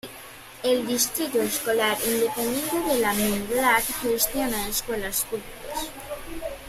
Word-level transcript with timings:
El 0.63 0.87
Distrito 0.87 1.39
Escolar 1.43 1.95
Independiente 2.03 2.79
de 2.91 2.95
Midland 3.07 3.83
gestiona 4.01 4.67
escuelas 4.67 5.21
públicas. 5.25 5.91